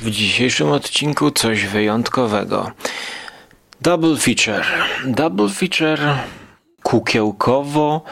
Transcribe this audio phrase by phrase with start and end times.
[0.00, 2.70] W dzisiejszym odcinku coś wyjątkowego.
[3.80, 4.64] Double feature.
[5.04, 6.00] Double feature
[6.82, 8.04] kukiełkowo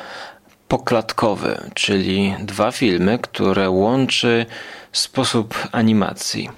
[0.69, 4.47] poklatkowy, czyli dwa filmy, które łączy
[4.93, 6.51] sposób animacji,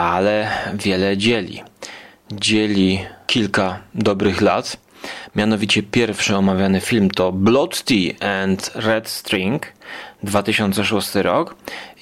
[0.00, 1.62] ale wiele dzieli.
[2.32, 4.76] Dzieli kilka dobrych lat.
[5.36, 9.66] Mianowicie pierwszy omawiany film to Blood Tea and Red String
[10.22, 11.54] 2006 rok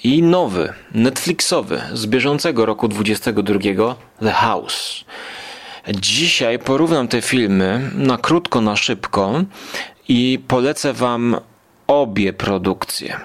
[0.05, 5.05] i nowy, Netflixowy z bieżącego roku 22 The House.
[5.95, 9.45] Dzisiaj porównam te filmy na krótko, na szybko
[10.08, 11.36] i polecę Wam
[11.86, 13.21] obie produkcje.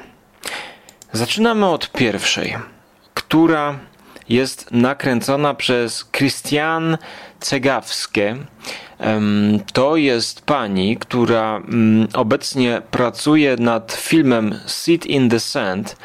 [1.11, 2.55] Zaczynamy od pierwszej,
[3.13, 3.79] która
[4.29, 6.97] jest nakręcona przez Christian
[7.39, 8.35] Cegawskie.
[9.73, 15.95] To jest pani, która mm, obecnie pracuje nad filmem Sit in the Sand,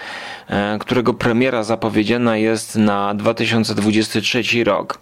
[0.49, 4.99] e, którego premiera zapowiedziana jest na 2023 rok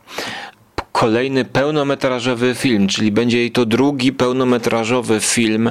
[0.96, 5.70] kolejny pełnometrażowy film, czyli będzie jej to drugi pełnometrażowy film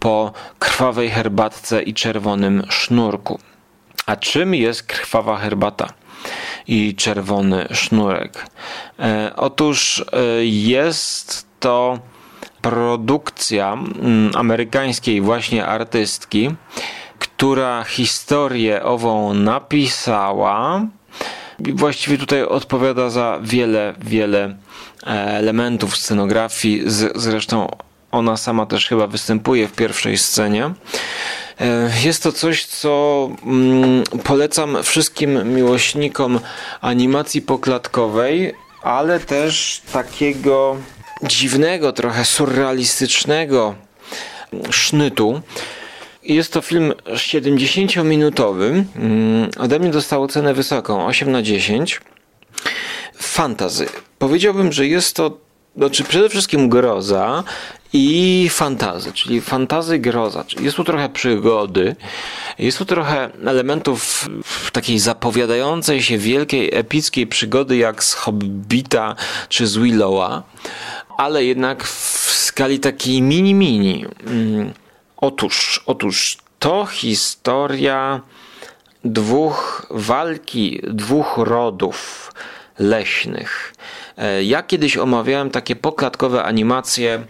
[0.00, 3.38] po krwawej herbatce i czerwonym sznurku.
[4.06, 5.88] A czym jest krwawa herbata?
[6.66, 8.46] I czerwony sznurek.
[8.98, 11.98] E, otóż e, jest to
[12.62, 13.78] produkcja
[14.34, 16.50] amerykańskiej właśnie artystki,
[17.18, 20.86] która historię ową napisała.
[21.58, 24.56] Właściwie tutaj odpowiada za wiele, wiele
[25.06, 26.82] e, elementów scenografii.
[27.14, 27.68] Zresztą
[28.10, 30.70] ona sama też chyba występuje w pierwszej scenie.
[31.60, 36.40] E, jest to coś, co mm, polecam wszystkim miłośnikom
[36.80, 40.76] animacji poklatkowej, ale też takiego
[41.22, 43.74] dziwnego, trochę surrealistycznego
[44.70, 45.40] sznytu.
[46.22, 48.84] Jest to film 70-minutowy.
[48.96, 52.00] Mm, ode mnie dostał cenę wysoką 8 na 10.
[53.16, 53.86] Fantazy.
[54.18, 55.44] Powiedziałbym, że jest to
[55.76, 57.44] znaczy przede wszystkim groza
[57.96, 60.44] i fantazy, czyli fantazy groza.
[60.60, 61.96] Jest tu trochę przygody,
[62.58, 64.28] jest tu trochę elementów
[64.72, 69.14] takiej zapowiadającej się wielkiej, epickiej przygody jak z Hobbita
[69.48, 70.42] czy z Willowa,
[71.16, 74.06] ale jednak w skali takiej mini-mini.
[74.26, 74.72] Mm,
[75.16, 78.20] otóż, otóż to historia
[79.04, 82.32] dwóch walki, dwóch rodów
[82.78, 83.74] leśnych.
[84.16, 87.24] E, ja kiedyś omawiałem takie poklatkowe animacje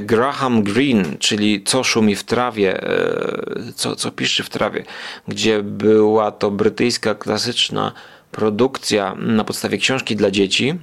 [0.00, 4.84] Graham Greene, czyli Co szumi w trawie, e, co, co piszczy w trawie,
[5.28, 7.92] gdzie była to brytyjska klasyczna
[8.32, 10.74] produkcja na podstawie książki dla dzieci.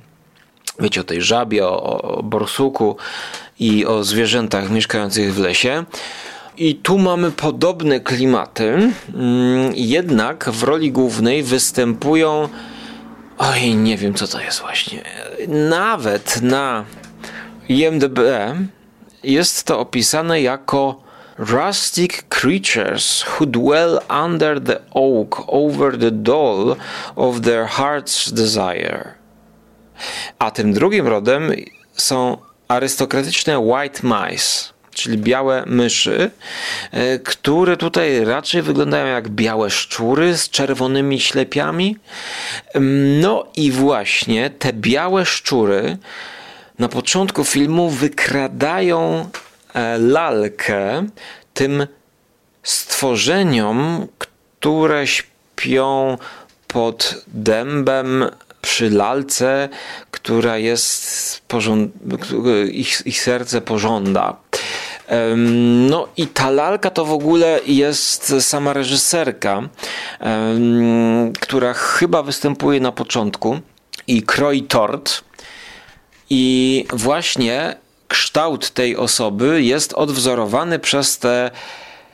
[0.79, 2.97] Wiecie o tej żabie, o, o borsuku
[3.59, 5.83] i o zwierzętach mieszkających w lesie.
[6.57, 8.93] I tu mamy podobne klimaty, mm,
[9.75, 12.49] jednak w roli głównej występują
[13.37, 15.03] Oj, nie wiem co to jest właśnie.
[15.47, 16.85] Nawet na
[17.69, 18.19] IMDb
[19.25, 21.03] jest to opisane jako
[21.37, 26.75] rustic creatures who dwell under the oak over the doll
[27.15, 29.13] of their heart's desire.
[30.39, 31.51] A tym drugim rodem
[31.93, 32.37] są
[32.67, 36.31] arystokratyczne white mice czyli białe myszy,
[36.91, 41.97] e, które tutaj raczej wyglądają jak białe szczury z czerwonymi ślepiami.
[43.21, 45.97] No i właśnie te białe szczury
[46.79, 49.29] na początku filmu wykradają
[49.73, 51.07] e, lalkę
[51.53, 51.87] tym
[52.63, 56.17] stworzeniom, które śpią
[56.67, 58.25] pod dębem
[58.61, 59.69] przy lalce,
[60.11, 61.41] która jest
[62.71, 64.35] ich, ich serce pożąda.
[65.89, 69.61] No i ta lalka to w ogóle jest sama reżyserka,
[71.39, 73.59] która chyba występuje na początku
[74.07, 75.23] i kroi tort.
[76.29, 77.75] I właśnie
[78.07, 81.51] kształt tej osoby jest odwzorowany przez te,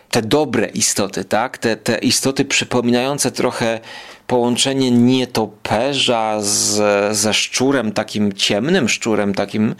[0.10, 1.58] te dobre istoty, tak?
[1.58, 3.80] Te, te istoty przypominające trochę
[4.28, 9.76] połączenie nietoperza z, ze szczurem, takim ciemnym szczurem, takim.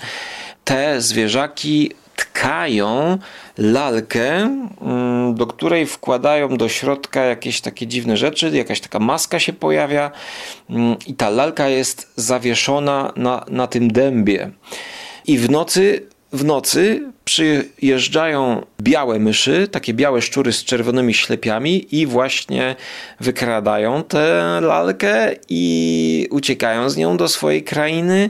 [0.64, 3.18] Te zwierzaki tkają
[3.58, 4.30] lalkę,
[4.82, 10.12] mm, do której wkładają do środka jakieś takie dziwne rzeczy, jakaś taka maska się pojawia
[10.70, 14.52] mm, i ta lalka jest zawieszona na, na tym dębie.
[15.28, 22.08] I w nocy w nocy przyjeżdżają białe myszy, takie białe szczury z czerwonymi ślepiami i
[22.08, 22.76] właśnie
[23.20, 28.30] wykradają tę lalkę i uciekają z nią do swojej krainy,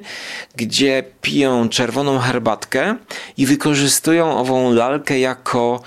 [0.56, 2.96] gdzie piją czerwoną herbatkę
[3.38, 5.82] i wykorzystują ową lalkę jako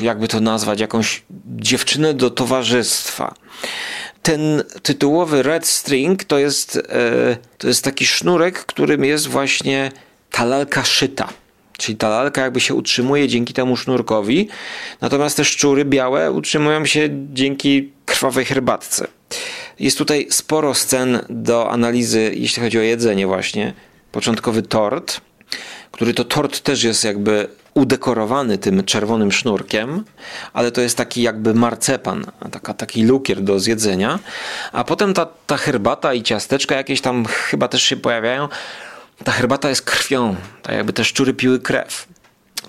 [0.00, 1.22] jakby to nazwać, jakąś
[1.56, 3.34] dziewczynę do towarzystwa.
[4.22, 9.90] ten tytułowy red string to jest, e, to jest taki sznurek, którym jest właśnie
[10.34, 11.28] ta lalka szyta.
[11.78, 14.48] Czyli ta lalka jakby się utrzymuje dzięki temu sznurkowi,
[15.00, 19.06] natomiast te szczury białe utrzymują się dzięki krwawej herbatce.
[19.80, 23.72] Jest tutaj sporo scen do analizy, jeśli chodzi o jedzenie właśnie.
[24.12, 25.20] Początkowy tort,
[25.90, 30.04] który to tort też jest jakby udekorowany tym czerwonym sznurkiem,
[30.52, 34.18] ale to jest taki jakby marcepan, taka, taki lukier do zjedzenia.
[34.72, 38.48] A potem ta, ta herbata i ciasteczka jakieś tam chyba też się pojawiają.
[39.24, 42.06] Ta herbata jest krwią, tak jakby te szczury piły krew.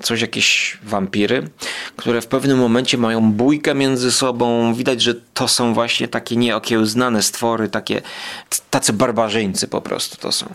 [0.02, 1.50] Coś jakieś wampiry,
[1.96, 4.74] które w pewnym momencie mają bójkę między sobą.
[4.74, 8.02] Widać, że to są właśnie takie nieokiełznane stwory, takie
[8.70, 10.54] tacy barbarzyńcy po prostu to są.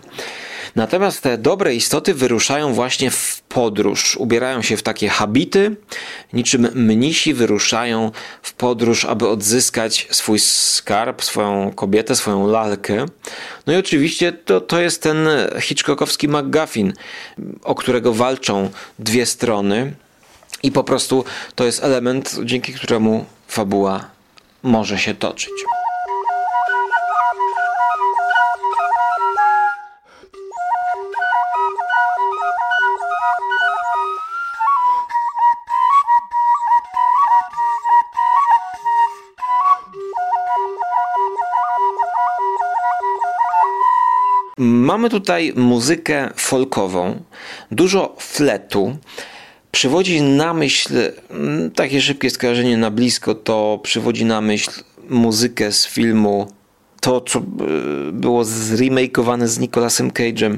[0.75, 4.15] Natomiast te dobre istoty wyruszają właśnie w podróż.
[4.15, 5.75] Ubierają się w takie habity,
[6.33, 13.05] niczym mnisi wyruszają w podróż, aby odzyskać swój skarb, swoją kobietę, swoją lalkę.
[13.67, 15.27] No i oczywiście to, to jest ten
[15.59, 16.93] Hitchcockowski McGuffin,
[17.63, 18.69] o którego walczą
[18.99, 19.93] dwie strony.
[20.63, 21.25] I po prostu
[21.55, 24.09] to jest element, dzięki któremu fabuła
[24.63, 25.51] może się toczyć.
[45.01, 47.23] Mamy tutaj muzykę folkową,
[47.71, 48.97] dużo fletu.
[49.71, 50.93] Przywodzi na myśl,
[51.29, 54.71] mm, takie szybkie skojarzenie na blisko, to przywodzi na myśl
[55.09, 56.47] muzykę z filmu,
[56.99, 57.43] to co e,
[58.11, 60.57] było zremakeowane z Nicolasem Cage'em.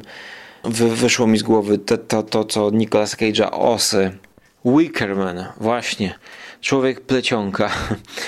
[0.95, 4.11] Wyszło mi z głowy to, to, to co Nicolas Cage'a osy.
[4.65, 6.15] Wickerman, właśnie.
[6.61, 7.71] Człowiek plecionka.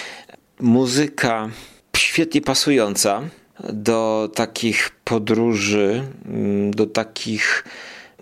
[0.60, 1.50] Muzyka
[1.98, 3.22] świetnie pasująca
[3.63, 7.63] do takich podróży, mm, do takich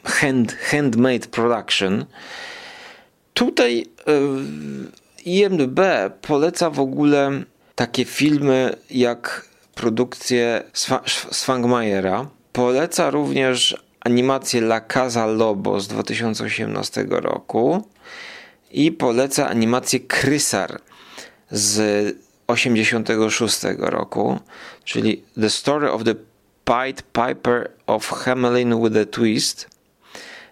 [0.04, 2.06] hand, handmade production.
[3.34, 4.12] Tutaj e,
[5.26, 5.80] IMDb
[6.22, 7.44] poleca w ogóle
[7.76, 10.64] takie filmy jak produkcję
[11.32, 12.28] Swangmajera.
[12.54, 17.88] Poleca również animację La Casa Lobo z 2018 roku
[18.72, 20.82] i poleca animację Krysar
[21.52, 22.16] z
[22.48, 24.40] 86 roku,
[24.84, 26.16] czyli The Story of the
[26.66, 29.70] Pied Piper of Hamelin with a Twist,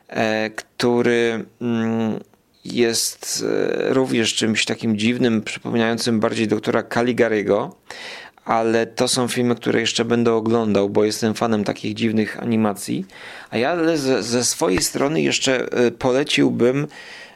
[0.08, 2.20] e, który mm,
[2.66, 7.76] jest e, również czymś takim dziwnym, przypominającym bardziej doktora Caligariego,
[8.46, 13.06] ale to są filmy, które jeszcze będę oglądał, bo jestem fanem takich dziwnych animacji.
[13.50, 16.88] A ja ze, ze swojej strony jeszcze e, poleciłbym,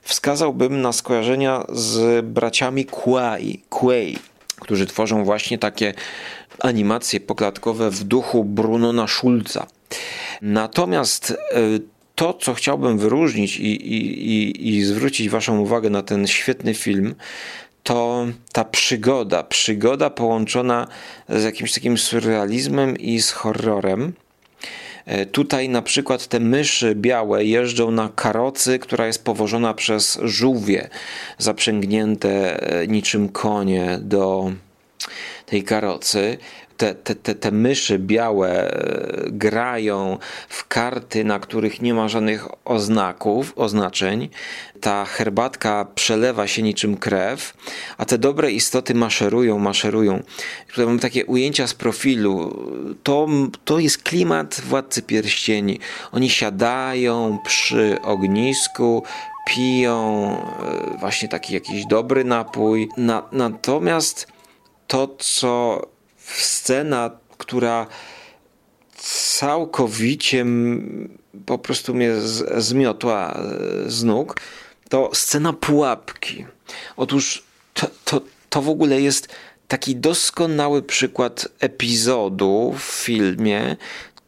[0.01, 4.15] wskazałbym na skojarzenia z braciami Quay, Quay
[4.61, 5.93] którzy tworzą właśnie takie
[6.59, 9.67] animacje poklatkowe w duchu Brunona Schulza.
[10.41, 11.35] Natomiast e,
[12.15, 17.15] to, co chciałbym wyróżnić i, i, i, i zwrócić Waszą uwagę na ten świetny film,
[17.83, 20.87] to ta przygoda, przygoda połączona
[21.29, 24.13] z jakimś takim surrealizmem i z horrorem.
[25.05, 30.89] E, tutaj na przykład te myszy białe jeżdżą na karocy, która jest powożona przez żółwie
[31.37, 34.51] zaprzęgnięte e, niczym konie do
[35.45, 36.37] tej karocy
[36.77, 40.17] te, te, te, te myszy białe e, grają
[40.49, 44.29] w karty, na których nie ma żadnych oznaków, oznaczeń.
[44.81, 47.53] Ta herbatka przelewa się niczym krew,
[47.97, 50.23] a te dobre istoty maszerują, maszerują.
[50.67, 52.59] Tutaj mam takie ujęcia z profilu.
[53.03, 53.27] To,
[53.65, 55.79] to jest klimat Władcy Pierścieni.
[56.11, 59.03] Oni siadają przy ognisku,
[59.47, 60.27] piją
[60.95, 62.89] e, właśnie taki jakiś dobry napój.
[62.97, 64.27] Na, natomiast
[64.87, 65.81] to, co
[66.27, 67.87] scena, która
[68.97, 70.45] całkowicie
[71.45, 72.11] po prostu mnie
[72.57, 73.39] zmiotła
[73.87, 74.41] z nóg,
[74.89, 76.45] to scena pułapki.
[76.97, 79.35] Otóż to, to, to w ogóle jest
[79.67, 83.77] taki doskonały przykład epizodu w filmie,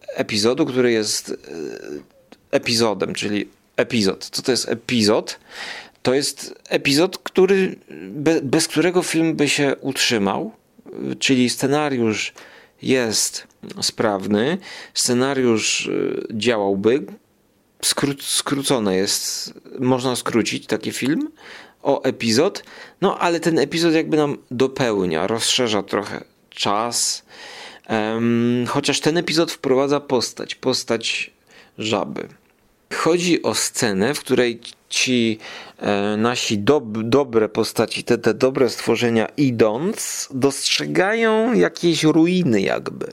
[0.08, 1.36] epizodu, który jest e,
[2.52, 4.30] epizodem, czyli epizod.
[4.32, 5.40] Co to jest epizod?
[6.04, 7.76] To jest epizod, który,
[8.44, 10.52] bez którego film by się utrzymał
[11.20, 12.34] czyli scenariusz
[12.82, 13.48] jest
[13.82, 14.58] sprawny,
[14.94, 17.06] scenariusz y, działałby,
[17.82, 21.32] skró skrócone jest, można skrócić taki film
[21.84, 22.64] o epizod,
[23.02, 27.24] no ale ten epizod jakby nam dopełnia, rozszerza trochę czas,
[27.90, 31.32] um, chociaż ten epizod wprowadza postać, postać
[31.78, 32.28] żaby.
[32.94, 35.40] Chodzi o scenę, w której ci
[35.78, 43.12] e, nasi dob dobre postaci, te, te dobre stworzenia idąc, dostrzegają jakieś ruiny jakby.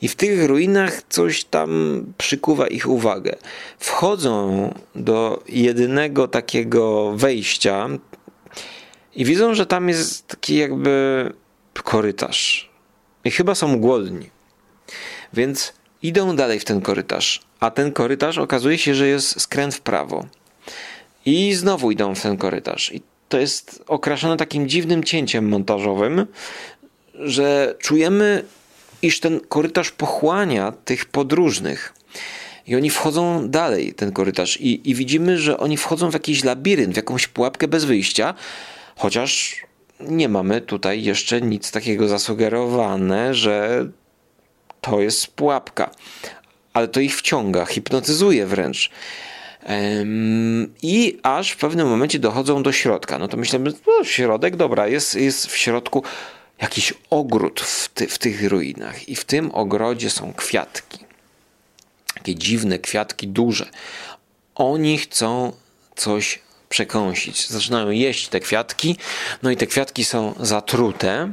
[0.00, 3.36] I w tych ruinach coś tam przykuwa ich uwagę.
[3.78, 7.88] Wchodzą do jedynego takiego wejścia
[9.14, 11.32] i widzą, że tam jest taki jakby
[11.74, 12.70] korytarz.
[13.24, 14.30] I chyba są głodni.
[15.32, 17.40] Więc idą dalej w ten korytarz.
[17.60, 20.26] A ten korytarz okazuje się, że jest skręt w prawo.
[21.26, 22.92] I znowu idą w ten korytarz.
[22.92, 26.26] I to jest okraszone takim dziwnym cięciem montażowym,
[27.14, 28.44] że czujemy,
[29.02, 31.94] iż ten korytarz pochłania tych podróżnych.
[32.66, 36.94] I oni wchodzą dalej, ten korytarz, i, i widzimy, że oni wchodzą w jakiś labirynt,
[36.94, 38.34] w jakąś pułapkę bez wyjścia,
[38.96, 39.56] chociaż
[40.00, 43.86] nie mamy tutaj jeszcze nic takiego zasugerowane, że
[44.80, 45.90] to jest pułapka.
[46.72, 48.90] Ale to ich wciąga, hipnotyzuje wręcz.
[50.82, 53.18] I aż w pewnym momencie dochodzą do środka.
[53.18, 56.04] No to myślimy, no środek, dobra, jest, jest w środku
[56.62, 59.08] jakiś ogród w, ty, w tych ruinach.
[59.08, 60.98] I w tym ogrodzie są kwiatki.
[62.14, 63.68] Takie dziwne kwiatki, duże.
[64.54, 65.52] Oni chcą
[65.96, 66.38] coś
[66.68, 67.48] przekąsić.
[67.48, 68.96] Zaczynają jeść te kwiatki,
[69.42, 71.32] no i te kwiatki są zatrute.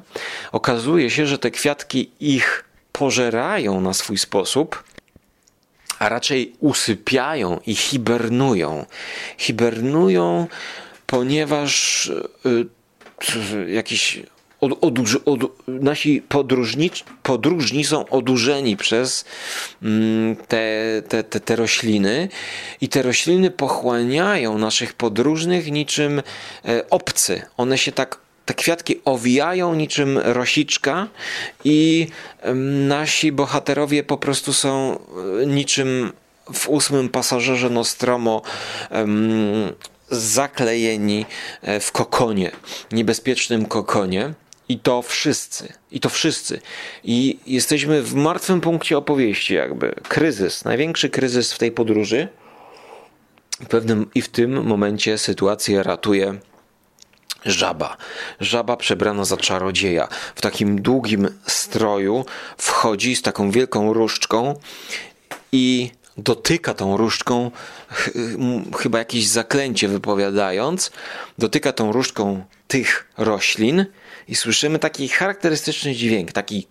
[0.51, 4.83] Okazuje się, że te kwiatki ich pożerają na swój sposób,
[5.99, 8.85] a raczej usypiają i hibernują.
[9.37, 10.47] Hibernują,
[11.05, 12.05] ponieważ
[12.45, 14.23] y, jakiś
[14.61, 16.91] od, od, od, nasi podróżni,
[17.23, 19.25] podróżni są odurzeni przez
[19.83, 20.73] mm, te,
[21.07, 22.29] te, te, te rośliny
[22.81, 26.21] i te rośliny pochłaniają naszych podróżnych niczym
[26.65, 27.41] e, obcy.
[27.57, 31.07] One się tak te kwiatki owijają niczym rosiczka
[31.63, 32.07] i
[32.87, 34.99] nasi bohaterowie po prostu są
[35.41, 36.11] e, niczym
[36.53, 38.41] w ósmym pasażerze Nostromo
[40.09, 41.25] zaklejeni
[41.61, 42.51] e, w kokonie,
[42.91, 44.33] niebezpiecznym kokonie.
[44.69, 45.73] I to wszyscy.
[45.91, 46.61] I to wszyscy.
[47.03, 49.95] I jesteśmy w martwym punkcie opowieści, jakby.
[50.07, 52.27] Kryzys, największy kryzys w tej podróży.
[53.61, 56.39] W pewnym, I w tym momencie sytuację ratuje
[57.45, 57.97] żaba.
[58.39, 60.07] Żaba przebrana za czarodzieja.
[60.35, 62.25] W takim długim stroju
[62.57, 64.59] wchodzi z taką wielką różdżką
[65.51, 67.51] i dotyka tą różdżką,
[68.79, 70.91] chyba jakieś zaklęcie wypowiadając,
[71.37, 73.85] dotyka tą różdżką tych roślin
[74.27, 76.67] i słyszymy taki charakterystyczny dźwięk, taki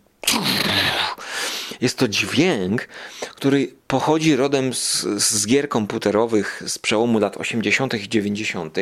[1.81, 2.89] jest to dźwięk,
[3.21, 7.95] który pochodzi rodem z, z, gier komputerowych z przełomu lat 80.
[7.95, 8.77] i 90.,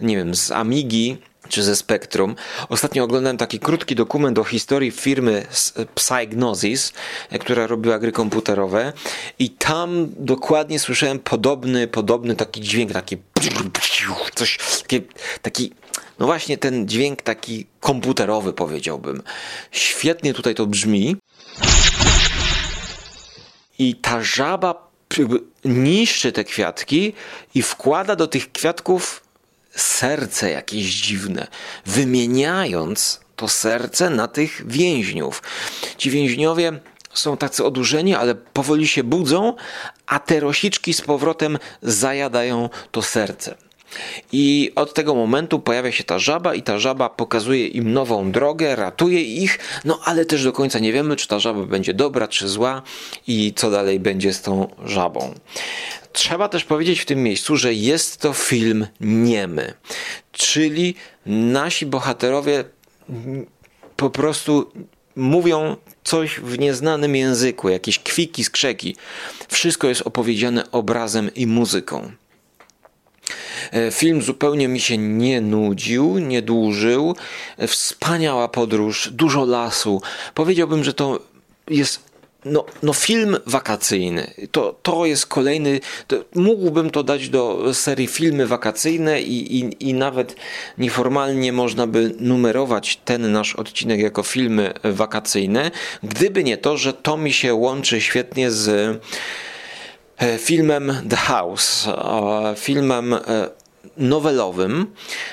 [0.00, 1.18] nie wiem, z Amigi
[1.48, 2.36] czy ze Spectrum.
[2.68, 5.46] Ostatnio oglądałem taki krótki dokument o historii firmy
[5.94, 6.92] Psygnosis,
[7.40, 8.92] która robiła gry komputerowe
[9.38, 13.16] i tam dokładnie słyszałem podobny, podobny taki dźwięk, taki
[14.34, 15.02] coś, taki,
[15.42, 15.72] taki
[16.18, 19.22] no właśnie ten dźwięk taki komputerowy powiedziałbym.
[19.70, 21.16] Świetnie tutaj to brzmi.
[23.80, 24.90] I ta żaba
[25.64, 27.12] niszczy te kwiatki
[27.54, 29.22] i wkłada do tych kwiatków
[29.70, 31.46] serce jakieś dziwne,
[31.86, 35.42] wymieniając to serce na tych więźniów.
[35.96, 36.80] Ci więźniowie
[37.14, 39.54] są tacy odurzeni, ale powoli się budzą,
[40.06, 43.54] a te rosiczki z powrotem zajadają to serce.
[44.32, 48.76] I od tego momentu pojawia się ta żaba, i ta żaba pokazuje im nową drogę,
[48.76, 52.48] ratuje ich, no ale też do końca nie wiemy, czy ta żaba będzie dobra, czy
[52.48, 52.82] zła,
[53.26, 55.34] i co dalej będzie z tą żabą.
[56.12, 59.74] Trzeba też powiedzieć w tym miejscu, że jest to film niemy,
[60.32, 60.94] czyli
[61.26, 62.64] nasi bohaterowie
[63.96, 64.72] po prostu
[65.16, 68.96] mówią coś w nieznanym języku, jakieś kwiki, skrzeki.
[69.48, 72.12] Wszystko jest opowiedziane obrazem i muzyką.
[73.72, 77.16] E, film zupełnie mi się nie nudził, nie dłużył.
[77.58, 80.02] E, wspaniała podróż, dużo lasu.
[80.34, 81.20] Powiedziałbym, że to
[81.68, 82.10] jest
[82.44, 84.30] no, no film wakacyjny.
[84.52, 85.80] To, to jest kolejny.
[86.06, 90.36] To, mógłbym to dać do serii filmy wakacyjne i, i, i nawet
[90.78, 95.70] nieformalnie można by numerować ten nasz odcinek jako filmy wakacyjne,
[96.02, 99.00] gdyby nie to, że to mi się łączy świetnie z
[100.38, 101.88] filmem The House,
[102.56, 103.20] filmem e,
[103.96, 104.86] nowelowym,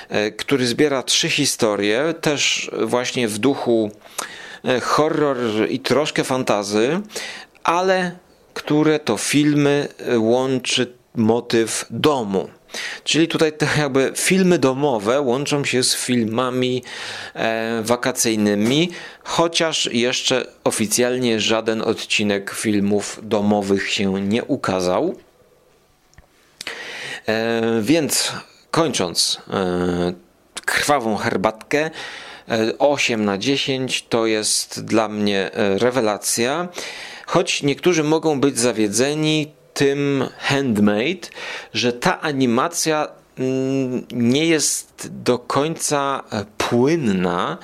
[0.10, 3.91] e, który zbiera trzy historie, też właśnie w duchu
[4.67, 5.38] E, horror
[5.70, 7.01] i troszkę fantazy,
[7.63, 8.12] ale
[8.53, 12.50] które to filmy e, łączy motyw domu.
[13.04, 16.84] Czyli tutaj te jakby filmy domowe łączą się z filmami
[17.34, 18.90] e, wakacyjnymi,
[19.24, 25.16] chociaż jeszcze oficjalnie żaden odcinek filmów domowych się nie ukazał.
[27.28, 28.32] E, więc
[28.72, 30.14] kończąc e,
[30.66, 31.92] krwawą herbatkę,
[32.80, 36.68] 8 na 10 to jest dla mnie rewelacja.
[37.26, 41.27] Choć niektórzy mogą być zawiedzeni tym handmade,
[41.74, 43.07] że ta animacja
[43.39, 47.57] mm, nie jest do końca e, płynna,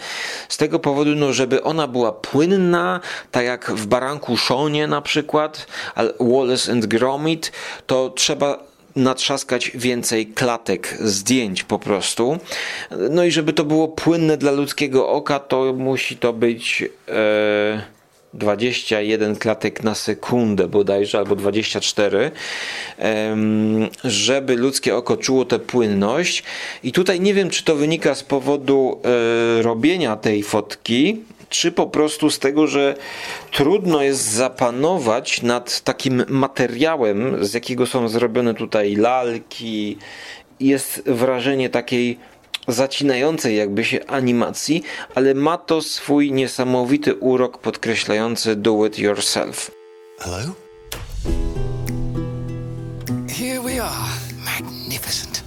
[0.50, 3.00] z tego powodu, no, żeby ona była płynna,
[3.32, 5.68] tak jak w Baranku Szonie na przykład,
[6.20, 7.52] Wallace and Gromit,
[7.88, 8.64] to trzeba
[8.96, 12.38] natrzaskać więcej klatek zdjęć po prostu.
[13.10, 16.84] No i żeby to było płynne dla ludzkiego oka, to musi to być...
[17.08, 17.93] E
[18.34, 22.32] 21 klatek na sekundę bodajże, albo 24,
[24.04, 26.44] żeby ludzkie oko czuło tę płynność.
[26.84, 31.88] I tutaj nie wiem, czy to wynika z powodu e, robienia tej fotki, czy po
[31.88, 32.96] prostu z tego, że
[33.52, 39.98] trudno jest zapanować nad takim materiałem, z jakiego są zrobione tutaj lalki.
[40.60, 42.18] Jest wrażenie takiej
[42.68, 44.84] zacinającej jakby się animacji,
[45.16, 49.72] ale ma to swój niesamowity urok podkreślający do it yourself.
[50.20, 50.54] Hello?
[53.30, 54.10] Here we are.
[54.46, 55.44] Magnificent.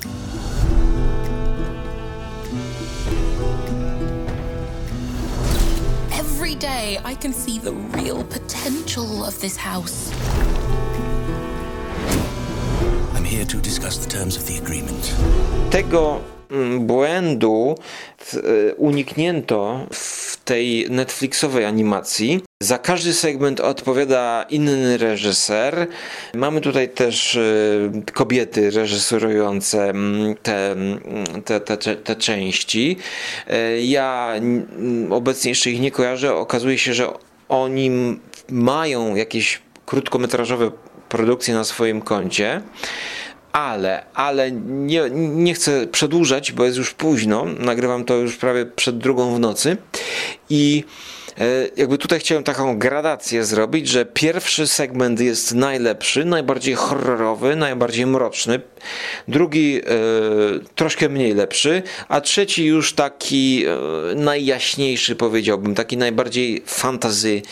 [6.12, 10.10] Every day I can see the real potential of this house.
[15.70, 17.74] Tego Mm, błędu
[18.34, 22.40] e, uniknięto w tej Netflixowej animacji.
[22.62, 25.86] Za każdy segment odpowiada inny reżyser.
[26.34, 31.00] Mamy tutaj też e, kobiety reżyserujące mm, te, mm,
[31.44, 32.96] te, te, te, części.
[33.46, 34.34] E, ja
[35.10, 36.34] obecnie jeszcze ich nie kojarzę.
[36.34, 37.08] Okazuje się, że
[37.48, 37.90] oni
[38.50, 40.70] mają jakieś krótkometrażowe
[41.08, 42.62] produkcje na swoim koncie
[43.56, 47.44] ale, ale nie, nie chcę przedłużać, bo jest już późno.
[47.58, 49.76] Nagrywam to już prawie przed drugą w nocy
[50.50, 50.84] i
[51.38, 51.44] e,
[51.76, 58.60] jakby tutaj chciałem taką gradację zrobić, że pierwszy segment jest najlepszy, najbardziej horrorowy, najbardziej mroczny,
[59.28, 59.82] drugi e,
[60.74, 67.42] troszkę mniej lepszy, a trzeci już taki e, najjaśniejszy powiedziałbym, taki najbardziej fantazy.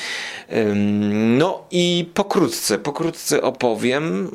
[1.14, 4.31] No i pokrótce, pokrótce opowiem,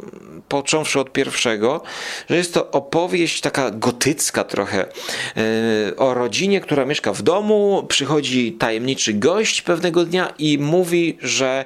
[0.48, 1.82] począwszy od pierwszego,
[2.30, 8.54] że jest to opowieść taka gotycka trochę e, o rodzinie, która mieszka w domu, przychodzi
[8.54, 11.66] tajemniczy gość pewnego dnia i mówi, że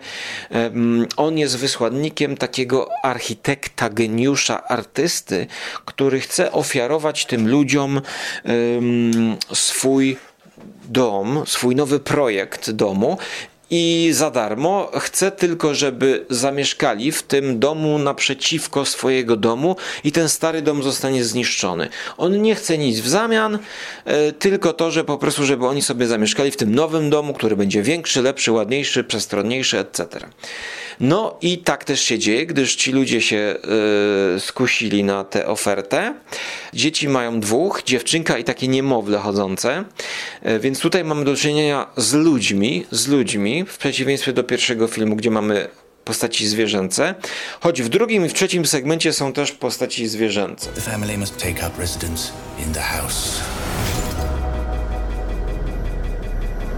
[1.17, 5.22] on jest wysłannikiem takiego architekta, geniusza, artysty,
[5.85, 8.01] który chce ofiarować tym ludziom
[9.53, 10.17] swój
[10.85, 13.17] dom, swój nowy projekt domu
[13.75, 14.91] i za darmo.
[14.99, 21.23] Chcę tylko, żeby zamieszkali w tym domu naprzeciwko swojego domu i ten stary dom zostanie
[21.23, 21.89] zniszczony.
[22.17, 23.59] On nie chce nic w zamian,
[24.05, 27.55] e, tylko to, że po prostu, żeby oni sobie zamieszkali w tym nowym domu, który
[27.55, 30.19] będzie większy, lepszy, ładniejszy, przestronniejszy, etc.
[30.99, 33.55] No i tak też się dzieje, gdyż ci ludzie się
[34.33, 36.13] yy, skusili na tę ofertę.
[36.73, 39.83] Dzieci mają dwóch, dziewczynka i takie niemowlę chodzące,
[40.45, 45.15] yy, więc tutaj mamy do czynienia z ludźmi, z ludźmi, w przeciwieństwie do pierwszego filmu,
[45.15, 45.67] gdzie mamy
[46.05, 47.15] postaci zwierzęce,
[47.59, 50.69] choć w drugim i w trzecim segmencie są też postaci zwierzęce.
[50.69, 52.31] The family must take up residence
[52.67, 53.39] in the house.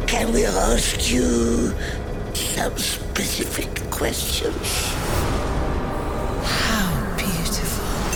[0.07, 1.23] Can we ask you
[2.55, 5.04] some specific questions.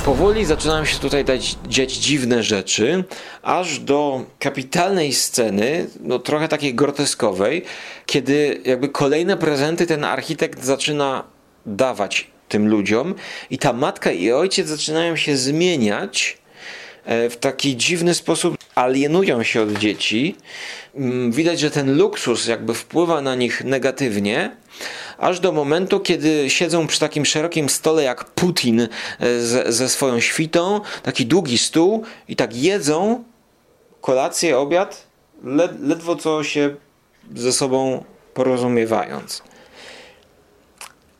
[0.09, 3.03] Powoli zaczynają się tutaj dać, dziać dziwne rzeczy,
[3.43, 7.63] aż do kapitalnej sceny, no trochę takiej groteskowej,
[8.05, 11.23] kiedy jakby kolejne prezenty ten architekt zaczyna
[11.65, 13.15] dawać tym ludziom
[13.49, 16.37] i ta matka i ojciec zaczynają się zmieniać
[17.05, 20.35] e, w taki dziwny sposób alienują się od dzieci.
[20.95, 24.51] Mm, widać, że ten luksus jakby wpływa na nich negatywnie,
[25.19, 28.87] aż do momentu, kiedy siedzą przy takim szerokim stole jak Putin e,
[29.39, 33.23] ze, ze swoją świtą, taki długi stół i tak jedzą
[34.01, 35.07] kolację, obiad,
[35.43, 36.75] led, ledwo co się
[37.35, 38.03] ze sobą
[38.33, 39.43] porozumiewając.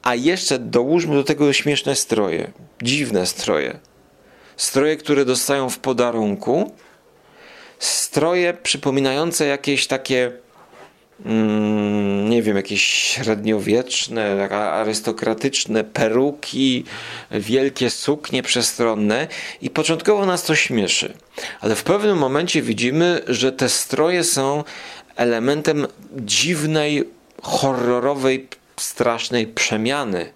[0.03, 3.79] A jeszcze dołóżmy do tego śmieszne stroje, dziwne stroje.
[4.57, 6.71] Stroje, które dostają w podarunku,
[7.79, 10.31] stroje przypominające jakieś takie
[11.25, 16.83] mm, nie wiem, jakieś średniowieczne, arystokratyczne peruki,
[17.31, 19.27] wielkie suknie przestronne
[19.61, 21.13] i początkowo nas to śmieszy.
[21.61, 24.63] Ale w pewnym momencie widzimy, że te stroje są
[25.15, 27.03] elementem dziwnej,
[27.41, 30.33] horrorowej, strasznej przemiany,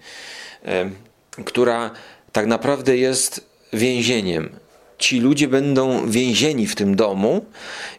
[1.44, 1.90] która
[2.32, 4.50] tak naprawdę jest więzieniem.
[4.98, 7.44] Ci ludzie będą więzieni w tym domu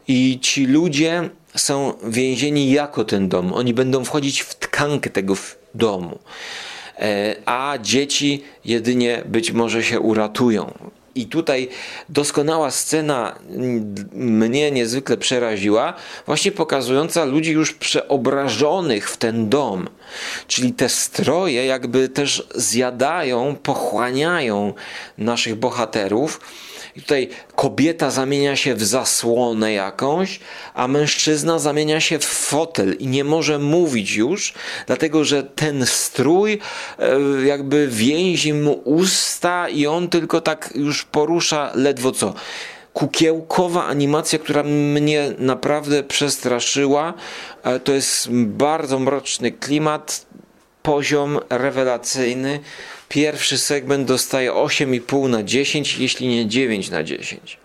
[0.07, 3.53] i ci ludzie są więzieni jako ten dom.
[3.53, 5.33] Oni będą wchodzić w tkankę tego
[5.75, 6.19] domu.
[6.99, 10.73] E, a dzieci jedynie być może się uratują.
[11.15, 11.69] I tutaj
[12.09, 13.35] doskonała scena
[14.13, 15.93] mnie niezwykle przeraziła,
[16.25, 19.87] właśnie pokazująca ludzi już przeobrażonych w ten dom.
[20.47, 24.73] Czyli te stroje jakby też zjadają, pochłaniają
[25.17, 26.41] naszych bohaterów.
[26.95, 30.39] I tutaj kobieta zamienia się w zasłonę jakąś,
[30.73, 32.93] a mężczyzna zamienia się w fotel.
[32.99, 34.53] I nie może mówić już,
[34.87, 36.59] dlatego że ten strój
[36.99, 42.33] e, jakby więzi mu usta i on tylko tak już porusza ledwo co
[42.95, 47.13] kukiełkowa animacja, która mnie naprawdę przestraszyła.
[47.63, 50.25] E, to jest bardzo mroczny klimat,
[50.83, 52.59] poziom rewelacyjny.
[53.09, 57.59] Pierwszy segment dostaje 8,5 na 10, jeśli nie 9 na 10.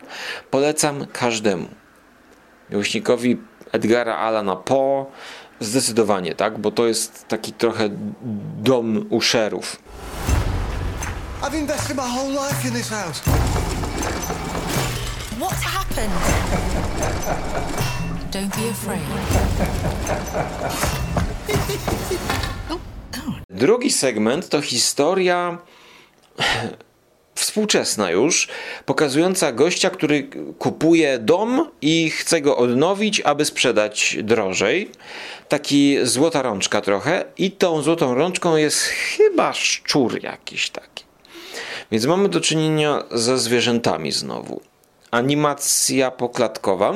[0.51, 1.69] Polecam każdemu.
[2.71, 3.37] Miłośnikowi
[3.73, 5.07] Edgara Allana Poe
[5.61, 6.59] zdecydowanie, tak?
[6.59, 7.89] Bo to jest taki trochę
[8.63, 9.77] dom uszerów.
[11.43, 13.23] I've invested my whole life in this house.
[15.41, 16.13] What happened?
[18.31, 19.01] Don't be afraid.
[23.51, 25.59] Drugi segment to historia
[27.35, 28.49] współczesna już,
[28.87, 34.91] pokazująca gościa, który kupuje dom i chce go odnowić, aby sprzedać drożej.
[35.49, 41.05] Taki złota rączka trochę i tą złotą rączką jest chyba szczur jakiś taki.
[41.93, 44.70] Więc mamy do czynienia ze zwierzętami znowu.
[45.11, 46.95] Animacja poklatkowa.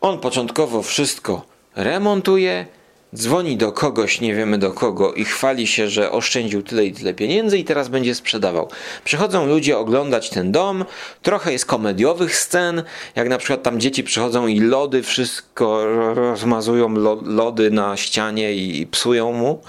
[0.00, 1.42] On początkowo wszystko
[1.76, 2.66] remontuje,
[3.14, 7.14] dzwoni do kogoś, nie wiemy do kogo i chwali się, że oszczędził tyle i tyle
[7.14, 8.68] pieniędzy i teraz będzie sprzedawał.
[9.04, 10.84] Przychodzą ludzie oglądać ten dom,
[11.22, 12.82] trochę jest komediowych scen,
[13.16, 19.32] jak na przykład tam dzieci przychodzą i lody wszystko rozmazują lody na ścianie i psują
[19.32, 19.62] mu.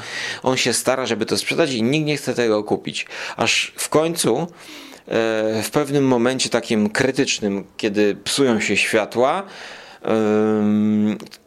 [0.43, 3.06] On się stara, żeby to sprzedać i nikt nie chce tego kupić.
[3.38, 4.47] Aż w końcu
[5.63, 9.43] w pewnym momencie takim krytycznym, kiedy psują się światła,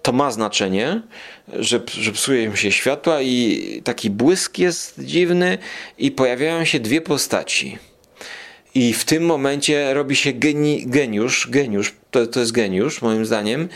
[0.02, 1.02] to ma znaczenie,
[1.48, 5.58] że, że psuje im się światła i taki błysk jest dziwny
[5.98, 7.78] i pojawiają się dwie postaci.
[8.74, 13.68] I w tym momencie robi się geni, geniusz, geniusz, to, to jest geniusz moim zdaniem,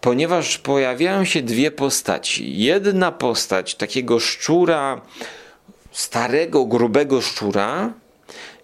[0.00, 2.58] ponieważ pojawiają się dwie postaci.
[2.58, 5.00] Jedna postać takiego szczura,
[5.92, 7.92] starego, grubego szczura,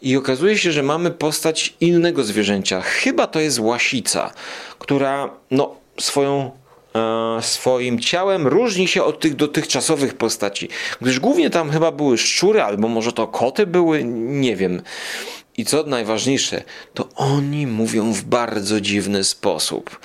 [0.02, 2.80] i okazuje się, że mamy postać innego zwierzęcia.
[2.80, 4.32] Chyba to jest łasica,
[4.78, 6.50] która no, swoją
[6.94, 10.68] e, swoim ciałem różni się od tych dotychczasowych postaci.
[11.00, 14.82] Gdyż głównie tam chyba były szczury, albo może to koty były, nie wiem.
[15.58, 16.62] I co najważniejsze,
[16.94, 20.00] to oni mówią w bardzo dziwny sposób.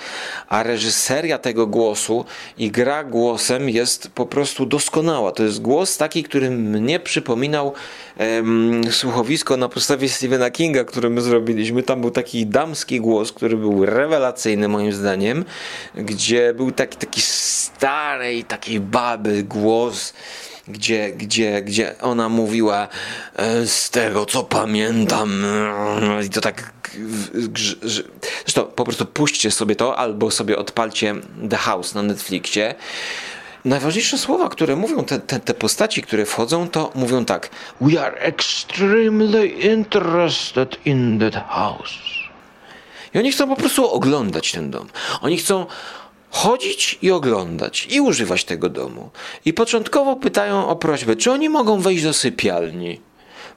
[0.48, 2.24] A reżyseria tego głosu
[2.58, 5.32] i gra głosem jest po prostu doskonała.
[5.32, 7.72] To jest głos taki, który mnie przypominał
[8.18, 11.82] em, słuchowisko na podstawie Stephena Kinga, który my zrobiliśmy.
[11.82, 15.44] Tam był taki damski głos, który był rewelacyjny moim zdaniem,
[15.94, 20.12] gdzie był taki, taki starej, takiej baby głos
[20.68, 22.88] gdzie, gdzie, gdzie ona mówiła
[23.36, 25.44] e, z tego co pamiętam
[26.26, 26.72] i to tak
[28.44, 31.14] zresztą po prostu puśćcie sobie to albo sobie odpalcie
[31.50, 32.74] The House na Netflixie
[33.64, 38.20] Najważniejsze słowa, które mówią te, te, te, postaci, które wchodzą, to mówią tak: We are
[38.20, 41.92] extremely interested in that house.
[43.14, 44.88] I oni chcą po prostu oglądać ten dom.
[45.20, 45.66] Oni chcą
[46.32, 49.10] chodzić i oglądać i używać tego domu.
[49.44, 53.00] I początkowo pytają o prośbę, czy oni mogą wejść do sypialni,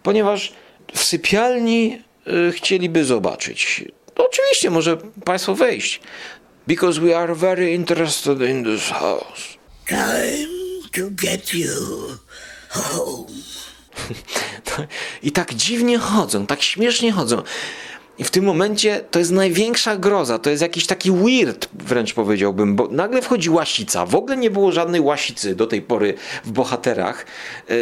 [0.03, 0.53] ponieważ
[0.93, 3.85] w sypialni y, chcieliby zobaczyć.
[4.17, 6.01] No oczywiście, może Państwo wejść.
[6.67, 9.57] Because we are very interested in this house.
[9.87, 10.47] Time
[10.91, 11.69] to get you
[12.69, 13.31] home.
[15.23, 17.43] I tak dziwnie chodzą, tak śmiesznie chodzą.
[18.17, 22.75] I w tym momencie to jest największa groza, to jest jakiś taki weird, wręcz powiedziałbym,
[22.75, 24.05] bo nagle wchodzi łasica.
[24.05, 27.25] W ogóle nie było żadnej łasicy do tej pory w bohaterach.
[27.69, 27.73] E,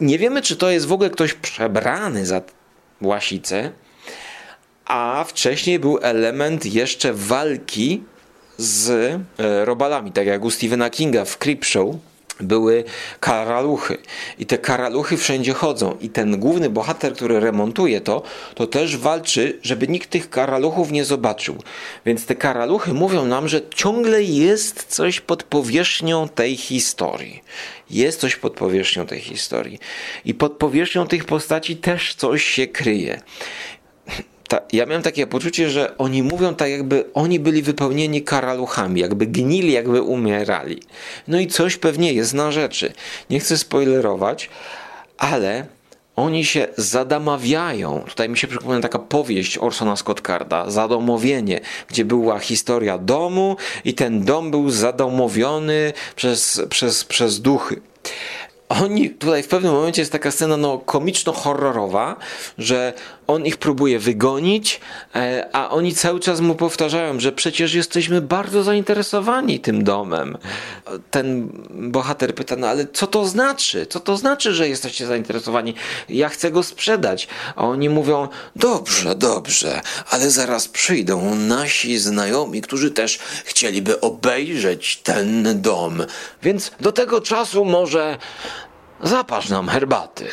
[0.00, 2.42] nie wiemy, czy to jest w ogóle ktoś przebrany za
[3.00, 3.72] łasicę,
[4.84, 8.02] a wcześniej był element jeszcze walki
[8.56, 8.90] z
[9.38, 11.96] e, robalami, tak jak u Stephena Kinga w Creepshow
[12.40, 12.84] były
[13.20, 13.98] karaluchy.
[14.38, 15.96] I te karaluchy wszędzie chodzą.
[16.00, 18.22] I ten główny bohater, który remontuje to,
[18.54, 21.56] to też walczy, żeby nikt tych karaluchów nie zobaczył.
[22.06, 27.42] Więc te karaluchy mówią nam, że ciągle jest coś pod powierzchnią tej historii.
[27.90, 29.78] Jest coś pod powierzchnią tej historii.
[30.24, 33.20] I pod powierzchnią tych postaci też coś się kryje.
[34.48, 39.26] Ta, ja miałem takie poczucie, że oni mówią tak, jakby oni byli wypełnieni karaluchami, jakby
[39.26, 40.82] gnili, jakby umierali.
[41.28, 42.92] No i coś pewnie jest na rzeczy.
[43.30, 44.50] Nie chcę spoilerować,
[45.18, 45.66] ale
[46.16, 48.04] oni się zadamawiają.
[48.08, 53.94] Tutaj mi się przypomina taka powieść Orsona Scott Carda, Zadomowienie, gdzie była historia domu i
[53.94, 57.80] ten dom był zadomowiony przez, przez, przez duchy
[58.68, 62.16] oni tutaj w pewnym momencie jest taka scena no, komiczno-horrorowa,
[62.58, 62.92] że
[63.28, 64.80] on ich próbuje wygonić,
[65.14, 70.38] e, a oni cały czas mu powtarzają, że przecież jesteśmy bardzo zainteresowani tym domem.
[71.10, 73.86] Ten bohater pyta, no ale co to znaczy?
[73.86, 75.74] Co to znaczy, że jesteście zainteresowani?
[76.08, 77.28] Ja chcę go sprzedać.
[77.56, 85.62] A oni mówią, dobrze, dobrze, ale zaraz przyjdą nasi znajomi, którzy też chcieliby obejrzeć ten
[85.62, 86.02] dom.
[86.42, 88.18] Więc do tego czasu może
[89.02, 90.28] zaparz nam herbaty.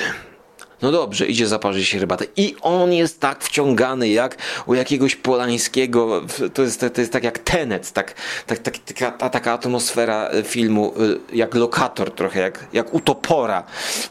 [0.86, 2.26] No dobrze, idzie zaparzyć herbatę.
[2.38, 6.21] I on jest tak wciągany jak u jakiegoś Polańskiego.
[6.54, 8.13] To jest, to jest tak jak Tenet, tak,
[8.45, 10.93] tak, tak, taka, taka atmosfera filmu,
[11.32, 13.63] y, jak lokator trochę, jak, jak u Topora.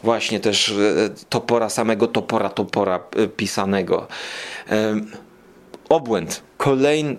[0.03, 2.99] Właśnie też y, Topora, samego Topora, Topora
[3.37, 4.07] pisanego
[5.89, 6.43] obłęd.
[6.57, 7.17] Kolejny,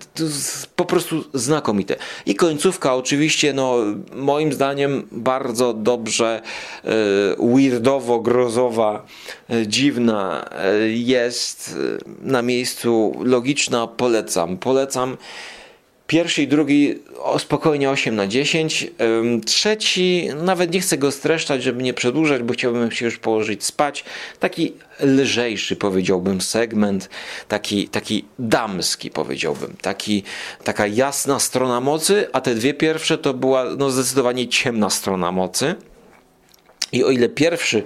[0.77, 1.97] po prostu znakomite.
[2.27, 3.77] I końcówka oczywiście, no
[4.15, 6.43] moim zdaniem bardzo dobrze,
[6.85, 6.91] e,
[7.55, 9.07] weirdowo, grozowa,
[9.51, 11.77] e, dziwna e, jest
[12.23, 14.59] na miejscu, logiczna, polecam.
[14.59, 15.17] Polecam
[16.07, 18.91] Pierwszy i drugi o spokojnie 8 na 10.
[19.47, 24.05] Trzeci, nawet nie chcę go streszczać, żeby nie przedłużać, bo chciałbym się już położyć spać.
[24.41, 27.09] Taki lżejszy, powiedziałbym, segment,
[27.49, 29.77] taki, taki damski, powiedziałbym.
[29.83, 30.23] Taki,
[30.65, 35.75] taka jasna strona mocy, a te dwie pierwsze to była no, zdecydowanie ciemna strona mocy.
[36.93, 37.83] I o ile pierwszy,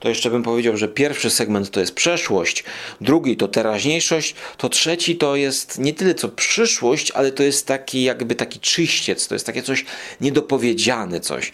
[0.00, 2.64] to jeszcze bym powiedział, że pierwszy segment to jest przeszłość,
[3.00, 8.02] drugi to teraźniejszość, to trzeci to jest nie tyle co przyszłość, ale to jest taki
[8.02, 9.84] jakby taki czyściec, to jest takie coś
[10.20, 11.52] niedopowiedziane, coś.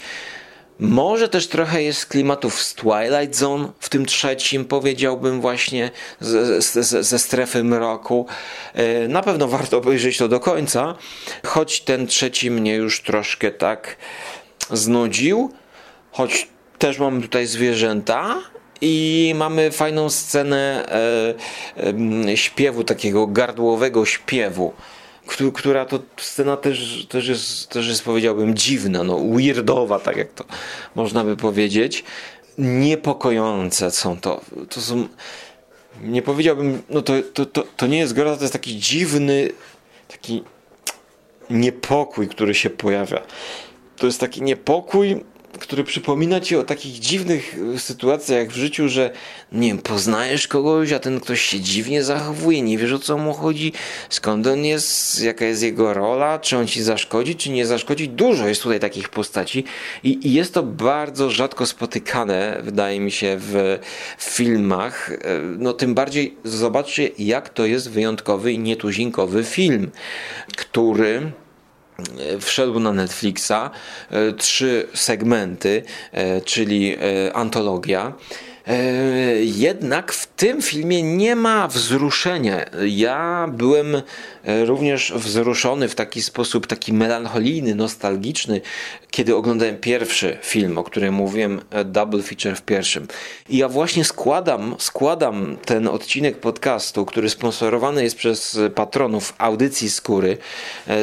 [0.80, 7.02] Może też trochę jest klimatów z Twilight Zone w tym trzecim, powiedziałbym właśnie ze, ze,
[7.04, 8.26] ze strefy mroku.
[8.74, 10.94] E, na pewno warto obejrzeć to do końca,
[11.46, 13.96] choć ten trzeci mnie już troszkę tak
[14.70, 15.52] znudził,
[16.10, 16.48] choć
[16.78, 18.42] też mamy tutaj zwierzęta
[18.80, 20.86] i mamy fajną scenę
[21.76, 24.72] e, e, śpiewu, takiego gardłowego śpiewu
[25.54, 30.44] która to scena też, też, jest, też jest powiedziałbym dziwna, no weirdowa, tak jak to
[30.94, 32.04] można by powiedzieć.
[32.58, 34.40] Niepokojące są to.
[34.68, 35.08] To są,
[36.02, 39.50] nie powiedziałbym, no to, to, to, to nie jest groza, to jest taki dziwny,
[40.08, 40.44] taki
[41.50, 43.22] niepokój, który się pojawia.
[43.96, 45.24] To jest taki niepokój,
[45.60, 49.10] który przypomina ci o takich dziwnych sytuacjach w życiu, że
[49.52, 53.32] nie wiem, poznajesz kogoś, a ten ktoś się dziwnie zachowuje, nie wiesz o co mu
[53.32, 53.72] chodzi,
[54.08, 58.08] skąd on jest, jaka jest jego rola, czy on ci zaszkodzi, czy nie zaszkodzi.
[58.08, 59.64] Dużo jest tutaj takich postaci
[60.04, 63.78] i, i jest to bardzo rzadko spotykane, wydaje mi się, w,
[64.18, 65.10] w filmach.
[65.58, 69.90] No tym bardziej zobaczcie, jak to jest wyjątkowy i nietuzinkowy film,
[70.56, 71.32] który
[72.40, 73.70] wszedł na Netflixa,
[74.10, 75.82] e, trzy segmenty,
[76.12, 78.12] e, czyli e, antologia.
[79.42, 82.64] Jednak w tym filmie nie ma wzruszenia.
[82.86, 84.02] Ja byłem
[84.66, 88.60] również wzruszony w taki sposób, taki melancholijny, nostalgiczny,
[89.10, 93.08] kiedy oglądałem pierwszy film, o którym mówiłem, double feature w pierwszym.
[93.48, 100.38] I ja właśnie składam, składam ten odcinek podcastu, który sponsorowany jest przez patronów audycji Skóry.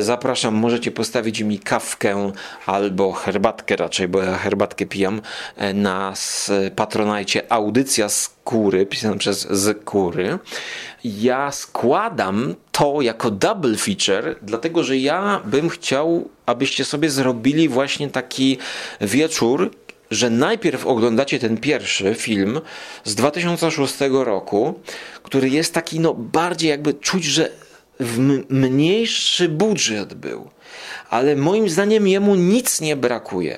[0.01, 2.31] Zapraszam, możecie postawić mi kawkę
[2.65, 5.21] albo herbatkę raczej, bo ja herbatkę pijam
[5.73, 6.13] na
[6.75, 10.39] patronajcie audycja skóry, pisana przez skóry.
[11.03, 18.09] Ja składam to jako double feature, dlatego że ja bym chciał, abyście sobie zrobili właśnie
[18.09, 18.57] taki
[19.01, 19.71] wieczór,
[20.11, 22.61] że najpierw oglądacie ten pierwszy film
[23.03, 24.79] z 2006 roku,
[25.23, 27.49] który jest taki no bardziej jakby czuć, że
[28.49, 30.49] mniejszy budżet był,
[31.09, 33.57] ale moim zdaniem jemu nic nie brakuje.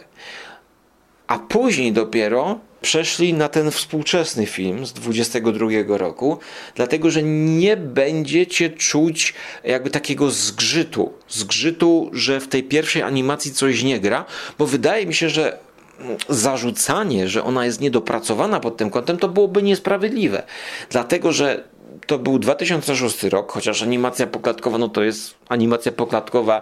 [1.28, 6.40] A później dopiero przeszli na ten współczesny film z 22 roku,
[6.76, 13.84] dlatego że nie będziecie czuć jakby takiego zgrzytu, zgrzytu, że w tej pierwszej animacji coś
[13.84, 14.26] nie gra,
[14.58, 15.60] bo wydaje mi się, że
[16.30, 20.44] zarzucanie, że ona jest niedopracowana pod tym kątem, to byłoby niesprawiedliwe.
[20.90, 21.64] Dlatego, że
[22.08, 26.62] to był 2006 rok, chociaż animacja poklatkowa, no to jest animacja poklatkowa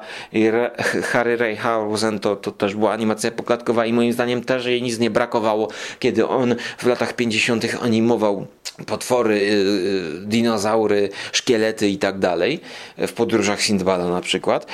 [1.03, 5.10] Harry Rayhausen to, to też była animacja poklatkowa i moim zdaniem też jej nic nie
[5.10, 5.67] brakowało,
[5.99, 7.65] kiedy on w latach 50.
[7.81, 8.47] animował
[8.86, 12.60] potwory, y, y, dinozaury, szkielety i tak dalej,
[12.97, 14.67] w podróżach Sindbada na przykład.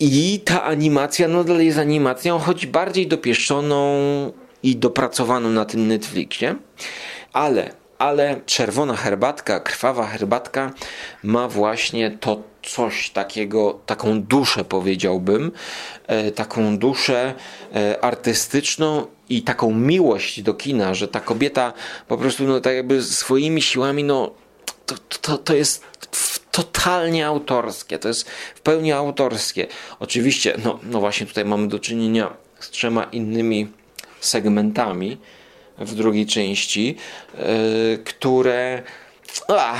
[0.00, 3.96] I ta animacja nadal jest animacją, choć bardziej dopieszczoną
[4.62, 6.54] i dopracowaną na tym Netflixie.
[7.32, 10.72] Ale, ale czerwona herbatka, krwawa herbatka
[11.22, 15.52] ma właśnie to coś takiego, taką duszę powiedziałbym,
[16.06, 17.34] e, taką duszę
[17.74, 21.72] e, artystyczną i taką miłość do kina, że ta kobieta
[22.08, 24.34] po prostu no tak jakby swoimi siłami no
[24.86, 25.84] to, to, to jest
[26.50, 29.66] totalnie autorskie, to jest w pełni autorskie.
[30.00, 33.68] Oczywiście, no, no właśnie tutaj mamy do czynienia z trzema innymi
[34.20, 35.18] segmentami
[35.78, 36.96] w drugiej części,
[37.34, 38.82] yy, które.
[39.48, 39.76] A,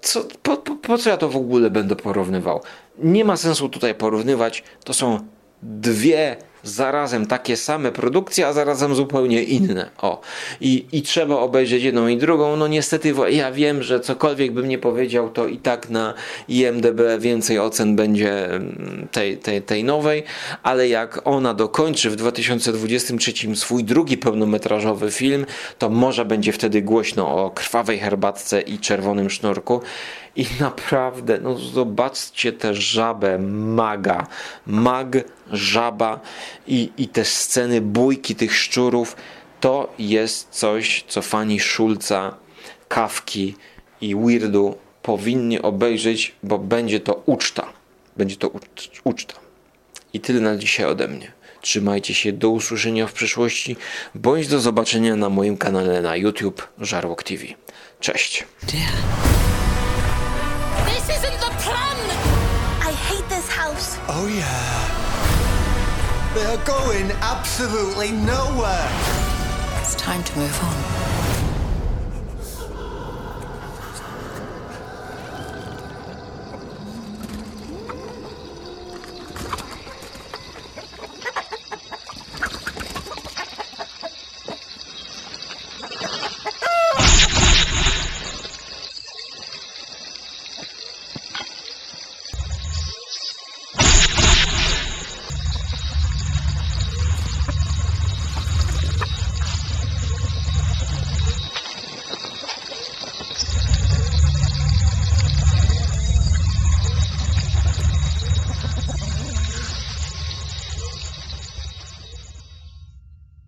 [0.00, 2.62] co, po, po, po co ja to w ogóle będę porównywał?
[2.98, 4.64] Nie ma sensu tutaj porównywać.
[4.84, 5.26] To są
[5.62, 9.90] dwie zarazem takie same produkcje, a zarazem zupełnie inne.
[9.98, 10.20] O.
[10.60, 12.56] I, I trzeba obejrzeć jedną i drugą.
[12.56, 16.14] No niestety ja wiem, że cokolwiek bym nie powiedział, to i tak na
[16.48, 20.22] IMDB więcej ocen będzie mm, tej, tej, tej nowej,
[20.62, 25.46] ale jak ona dokończy w 2023 swój drugi pełnometrażowy film,
[25.78, 29.80] to może będzie wtedy głośno o krwawej herbatce i czerwonym sznurku.
[30.36, 34.26] I naprawdę, no zobaczcie tę żabę maga.
[34.66, 35.16] Mag,
[35.50, 36.20] żaba
[36.66, 39.16] i, i te sceny bójki tych szczurów.
[39.60, 42.36] To jest coś, co fani Szulca,
[42.88, 43.54] Kawki
[44.00, 47.72] i Weirdu powinni obejrzeć, bo będzie to uczta.
[48.16, 48.50] Będzie to
[49.04, 49.34] uczta.
[50.12, 51.32] I tyle na dzisiaj ode mnie.
[51.60, 53.76] Trzymajcie się, do usłyszenia w przyszłości,
[54.14, 57.44] bądź do zobaczenia na moim kanale na YouTube Żarłok TV.
[58.00, 58.44] Cześć.
[64.14, 64.92] Oh, yeah.
[66.34, 68.90] They're going absolutely nowhere.
[69.80, 71.01] It's time to move on.